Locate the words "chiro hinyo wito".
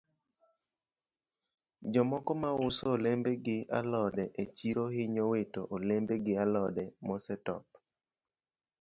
4.55-5.61